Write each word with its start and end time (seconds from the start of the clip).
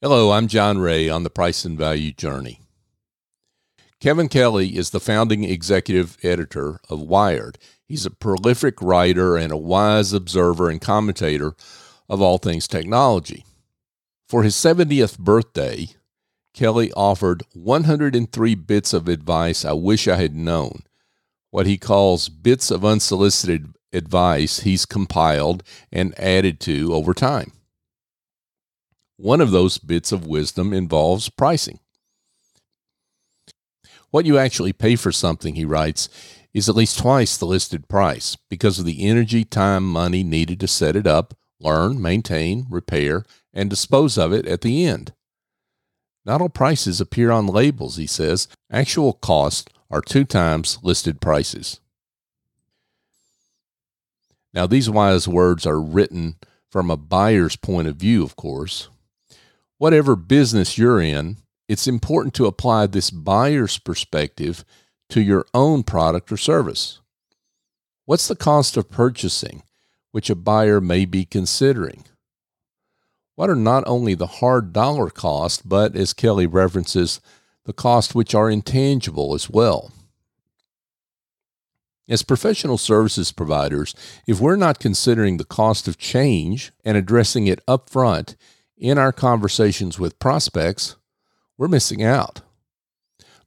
Hello, 0.00 0.30
I'm 0.30 0.46
John 0.46 0.78
Ray 0.78 1.08
on 1.08 1.24
the 1.24 1.28
Price 1.28 1.64
and 1.64 1.76
Value 1.76 2.12
Journey. 2.12 2.60
Kevin 3.98 4.28
Kelly 4.28 4.76
is 4.76 4.90
the 4.90 5.00
founding 5.00 5.42
executive 5.42 6.16
editor 6.22 6.78
of 6.88 7.00
Wired. 7.00 7.58
He's 7.84 8.06
a 8.06 8.12
prolific 8.12 8.80
writer 8.80 9.36
and 9.36 9.50
a 9.50 9.56
wise 9.56 10.12
observer 10.12 10.70
and 10.70 10.80
commentator 10.80 11.56
of 12.08 12.22
all 12.22 12.38
things 12.38 12.68
technology. 12.68 13.44
For 14.28 14.44
his 14.44 14.54
70th 14.54 15.18
birthday, 15.18 15.88
Kelly 16.54 16.92
offered 16.92 17.42
103 17.54 18.54
bits 18.54 18.92
of 18.92 19.08
advice 19.08 19.64
I 19.64 19.72
wish 19.72 20.06
I 20.06 20.14
had 20.14 20.36
known, 20.36 20.84
what 21.50 21.66
he 21.66 21.76
calls 21.76 22.28
bits 22.28 22.70
of 22.70 22.84
unsolicited 22.84 23.74
advice 23.92 24.60
he's 24.60 24.86
compiled 24.86 25.64
and 25.90 26.16
added 26.20 26.60
to 26.60 26.94
over 26.94 27.12
time. 27.12 27.50
One 29.20 29.40
of 29.40 29.50
those 29.50 29.78
bits 29.78 30.12
of 30.12 30.28
wisdom 30.28 30.72
involves 30.72 31.28
pricing. 31.28 31.80
What 34.10 34.26
you 34.26 34.38
actually 34.38 34.72
pay 34.72 34.94
for 34.94 35.10
something, 35.10 35.56
he 35.56 35.64
writes, 35.64 36.08
is 36.54 36.68
at 36.68 36.76
least 36.76 37.00
twice 37.00 37.36
the 37.36 37.44
listed 37.44 37.88
price 37.88 38.36
because 38.48 38.78
of 38.78 38.84
the 38.84 39.04
energy, 39.04 39.44
time, 39.44 39.82
money 39.84 40.22
needed 40.22 40.60
to 40.60 40.68
set 40.68 40.94
it 40.94 41.04
up, 41.04 41.34
learn, 41.58 42.00
maintain, 42.00 42.66
repair, 42.70 43.24
and 43.52 43.68
dispose 43.68 44.16
of 44.16 44.32
it 44.32 44.46
at 44.46 44.60
the 44.60 44.86
end. 44.86 45.12
Not 46.24 46.40
all 46.40 46.48
prices 46.48 47.00
appear 47.00 47.32
on 47.32 47.48
labels, 47.48 47.96
he 47.96 48.06
says. 48.06 48.46
Actual 48.70 49.14
costs 49.14 49.64
are 49.90 50.00
two 50.00 50.24
times 50.24 50.78
listed 50.84 51.20
prices. 51.20 51.80
Now, 54.54 54.68
these 54.68 54.88
wise 54.88 55.26
words 55.26 55.66
are 55.66 55.80
written 55.80 56.36
from 56.70 56.88
a 56.88 56.96
buyer's 56.96 57.56
point 57.56 57.88
of 57.88 57.96
view, 57.96 58.22
of 58.22 58.36
course 58.36 58.88
whatever 59.78 60.16
business 60.16 60.76
you're 60.76 61.00
in, 61.00 61.38
it's 61.68 61.86
important 61.86 62.34
to 62.34 62.46
apply 62.46 62.86
this 62.86 63.10
buyer's 63.10 63.78
perspective 63.78 64.64
to 65.08 65.20
your 65.22 65.46
own 65.54 65.82
product 65.82 66.30
or 66.30 66.36
service. 66.36 67.00
What's 68.04 68.28
the 68.28 68.36
cost 68.36 68.76
of 68.76 68.90
purchasing, 68.90 69.62
which 70.12 70.30
a 70.30 70.34
buyer 70.34 70.80
may 70.80 71.04
be 71.04 71.24
considering? 71.24 72.04
What 73.36 73.50
are 73.50 73.54
not 73.54 73.84
only 73.86 74.14
the 74.14 74.26
hard 74.26 74.72
dollar 74.72 75.10
cost, 75.10 75.68
but 75.68 75.94
as 75.94 76.12
Kelly 76.12 76.46
references, 76.46 77.20
the 77.64 77.72
costs 77.72 78.14
which 78.14 78.34
are 78.34 78.50
intangible 78.50 79.34
as 79.34 79.48
well? 79.48 79.92
As 82.08 82.22
professional 82.22 82.78
services 82.78 83.30
providers, 83.30 83.94
if 84.26 84.40
we're 84.40 84.56
not 84.56 84.80
considering 84.80 85.36
the 85.36 85.44
cost 85.44 85.86
of 85.86 85.98
change 85.98 86.72
and 86.84 86.96
addressing 86.96 87.46
it 87.46 87.64
upfront, 87.66 88.34
in 88.78 88.98
our 88.98 89.12
conversations 89.12 89.98
with 89.98 90.18
prospects, 90.18 90.96
we're 91.56 91.68
missing 91.68 92.02
out. 92.02 92.40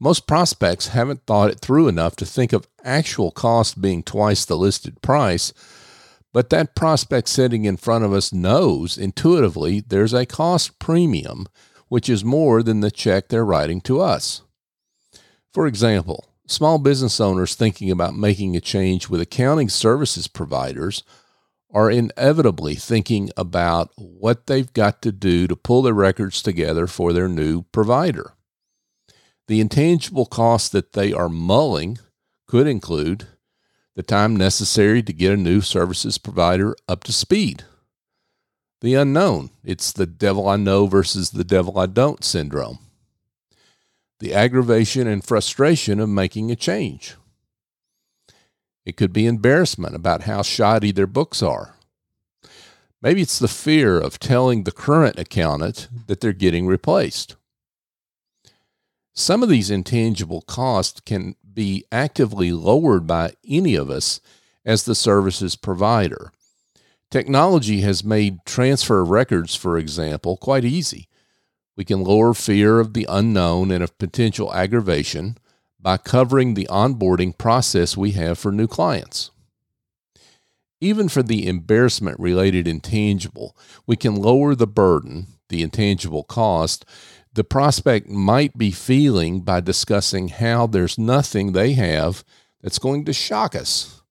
Most 0.00 0.26
prospects 0.26 0.88
haven't 0.88 1.26
thought 1.26 1.50
it 1.50 1.60
through 1.60 1.88
enough 1.88 2.16
to 2.16 2.26
think 2.26 2.52
of 2.52 2.68
actual 2.84 3.30
cost 3.30 3.80
being 3.80 4.02
twice 4.02 4.44
the 4.44 4.56
listed 4.56 5.02
price, 5.02 5.52
but 6.32 6.50
that 6.50 6.74
prospect 6.74 7.28
sitting 7.28 7.64
in 7.64 7.76
front 7.76 8.04
of 8.04 8.12
us 8.12 8.32
knows 8.32 8.96
intuitively 8.96 9.80
there's 9.80 10.14
a 10.14 10.26
cost 10.26 10.78
premium, 10.78 11.46
which 11.88 12.08
is 12.08 12.24
more 12.24 12.62
than 12.62 12.80
the 12.80 12.90
check 12.90 13.28
they're 13.28 13.44
writing 13.44 13.80
to 13.82 14.00
us. 14.00 14.42
For 15.52 15.66
example, 15.66 16.26
small 16.46 16.78
business 16.78 17.20
owners 17.20 17.54
thinking 17.54 17.90
about 17.90 18.14
making 18.14 18.56
a 18.56 18.60
change 18.60 19.08
with 19.08 19.20
accounting 19.20 19.68
services 19.68 20.28
providers 20.28 21.02
are 21.70 21.90
inevitably 21.90 22.74
thinking 22.74 23.30
about 23.36 23.90
what 23.96 24.46
they've 24.46 24.72
got 24.72 25.02
to 25.02 25.12
do 25.12 25.46
to 25.46 25.56
pull 25.56 25.82
their 25.82 25.94
records 25.94 26.42
together 26.42 26.86
for 26.86 27.12
their 27.12 27.28
new 27.28 27.62
provider. 27.72 28.32
The 29.48 29.60
intangible 29.60 30.26
costs 30.26 30.68
that 30.70 30.92
they 30.92 31.12
are 31.12 31.28
mulling 31.28 31.98
could 32.46 32.66
include 32.66 33.26
the 33.94 34.02
time 34.02 34.36
necessary 34.36 35.02
to 35.02 35.12
get 35.12 35.32
a 35.32 35.36
new 35.36 35.60
services 35.60 36.18
provider 36.18 36.76
up 36.88 37.04
to 37.04 37.12
speed. 37.12 37.64
The 38.80 38.94
unknown, 38.94 39.50
it's 39.64 39.92
the 39.92 40.06
devil 40.06 40.48
I 40.48 40.56
know 40.56 40.86
versus 40.86 41.30
the 41.30 41.44
devil 41.44 41.78
I 41.78 41.86
don't 41.86 42.22
syndrome. 42.22 42.78
The 44.20 44.32
aggravation 44.34 45.06
and 45.06 45.24
frustration 45.24 45.98
of 45.98 46.08
making 46.08 46.50
a 46.50 46.56
change. 46.56 47.16
It 48.88 48.96
could 48.96 49.12
be 49.12 49.26
embarrassment 49.26 49.94
about 49.94 50.22
how 50.22 50.40
shoddy 50.40 50.92
their 50.92 51.06
books 51.06 51.42
are. 51.42 51.74
Maybe 53.02 53.20
it's 53.20 53.38
the 53.38 53.46
fear 53.46 54.00
of 54.00 54.18
telling 54.18 54.64
the 54.64 54.72
current 54.72 55.18
accountant 55.18 55.88
that 56.06 56.22
they're 56.22 56.32
getting 56.32 56.66
replaced. 56.66 57.36
Some 59.12 59.42
of 59.42 59.50
these 59.50 59.70
intangible 59.70 60.40
costs 60.40 61.00
can 61.00 61.36
be 61.52 61.84
actively 61.92 62.50
lowered 62.50 63.06
by 63.06 63.34
any 63.46 63.74
of 63.74 63.90
us 63.90 64.22
as 64.64 64.84
the 64.84 64.94
services 64.94 65.54
provider. 65.54 66.32
Technology 67.10 67.82
has 67.82 68.02
made 68.02 68.46
transfer 68.46 69.02
of 69.02 69.10
records, 69.10 69.54
for 69.54 69.76
example, 69.76 70.38
quite 70.38 70.64
easy. 70.64 71.08
We 71.76 71.84
can 71.84 72.02
lower 72.02 72.32
fear 72.32 72.80
of 72.80 72.94
the 72.94 73.06
unknown 73.06 73.70
and 73.70 73.84
of 73.84 73.98
potential 73.98 74.54
aggravation 74.54 75.36
by 75.80 75.96
covering 75.96 76.54
the 76.54 76.66
onboarding 76.70 77.36
process 77.36 77.96
we 77.96 78.12
have 78.12 78.38
for 78.38 78.50
new 78.52 78.66
clients. 78.66 79.30
Even 80.80 81.08
for 81.08 81.22
the 81.22 81.46
embarrassment 81.46 82.18
related 82.20 82.68
intangible, 82.68 83.56
we 83.86 83.96
can 83.96 84.14
lower 84.14 84.54
the 84.54 84.66
burden, 84.66 85.26
the 85.48 85.62
intangible 85.62 86.22
cost, 86.22 86.84
the 87.32 87.44
prospect 87.44 88.08
might 88.08 88.56
be 88.56 88.70
feeling 88.70 89.40
by 89.40 89.60
discussing 89.60 90.28
how 90.28 90.66
there's 90.66 90.98
nothing 90.98 91.52
they 91.52 91.72
have 91.74 92.24
that's 92.62 92.78
going 92.78 93.04
to 93.04 93.12
shock 93.12 93.54
us, 93.54 94.02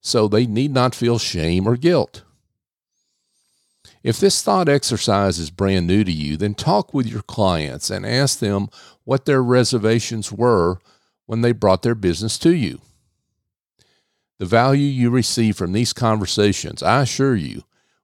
so 0.00 0.28
they 0.28 0.46
need 0.46 0.72
not 0.72 0.94
feel 0.94 1.18
shame 1.18 1.66
or 1.66 1.76
guilt. 1.76 2.22
If 4.02 4.20
this 4.20 4.42
thought 4.42 4.68
exercise 4.68 5.38
is 5.38 5.50
brand 5.50 5.86
new 5.86 6.04
to 6.04 6.12
you, 6.12 6.36
then 6.36 6.54
talk 6.54 6.92
with 6.92 7.06
your 7.06 7.22
clients 7.22 7.88
and 7.88 8.04
ask 8.04 8.38
them 8.38 8.68
what 9.04 9.24
their 9.24 9.42
reservations 9.42 10.30
were 10.30 10.78
when 11.26 11.40
they 11.40 11.52
brought 11.52 11.82
their 11.82 11.94
business 11.94 12.38
to 12.38 12.54
you. 12.54 12.80
The 14.38 14.46
value 14.46 14.86
you 14.86 15.10
receive 15.10 15.56
from 15.56 15.72
these 15.72 15.92
conversations, 15.92 16.82
I 16.82 17.02
assure 17.02 17.36
you, 17.36 17.62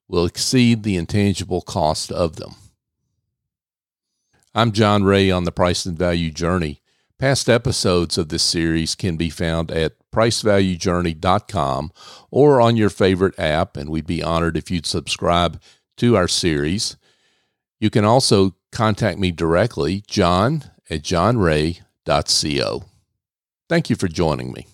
will 0.09 0.25
exceed 0.25 0.83
the 0.83 0.97
intangible 0.97 1.61
cost 1.61 2.11
of 2.11 2.37
them. 2.37 2.55
I'm 4.55 4.73
John 4.73 5.05
Ray 5.05 5.31
on 5.31 5.45
the 5.45 5.53
Price 5.53 5.87
and 5.87 5.99
Value 5.99 6.31
Journey. 6.31 6.81
Past 7.19 7.49
episodes 7.49 8.17
of 8.17 8.31
this 8.31 8.43
series 8.43 8.95
can 8.95 9.17
be 9.17 9.31
found 9.31 9.71
at 9.71 9.93
pricevaluejourney.com 10.11 11.93
or 12.31 12.61
on 12.61 12.77
your 12.77 12.91
favorite 12.91 13.39
app, 13.39 13.77
and 13.77 13.91
we'd 13.91 14.07
be 14.07 14.23
honored 14.23 14.57
if 14.57 14.71
you'd 14.71 14.87
subscribe 14.87 15.61
to 15.99 16.17
our 16.17 16.27
series. 16.27 16.97
You 17.79 17.91
can 17.91 18.05
also 18.05 18.57
contact 18.73 19.19
me 19.19 19.31
directly, 19.33 20.03
john 20.07 20.65
at 20.89 21.03
johnray.co. 21.03 22.85
Thank 23.71 23.89
you 23.89 23.95
for 23.95 24.09
joining 24.09 24.51
me. 24.53 24.67